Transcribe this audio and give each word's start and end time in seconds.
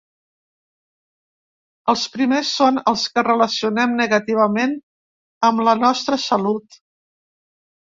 Els 1.93 2.07
primers 2.15 2.55
són 2.61 2.81
els 2.93 3.05
que 3.19 3.27
relacionem 3.29 3.95
negativament 4.03 4.77
amb 5.53 5.67
la 5.71 5.81
nostra 5.87 6.23
salut. 6.31 6.85